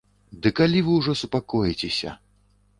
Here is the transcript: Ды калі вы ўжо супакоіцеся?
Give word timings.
Ды 0.45 0.51
калі 0.59 0.81
вы 0.87 0.95
ўжо 0.99 1.15
супакоіцеся? 1.21 2.19